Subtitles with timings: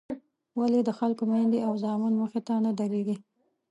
[0.59, 3.15] ولې د خلکو میندې او زامن مخې ته نه درېږي.